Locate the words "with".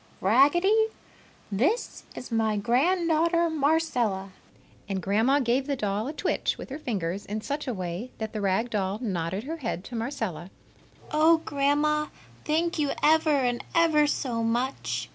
6.57-6.71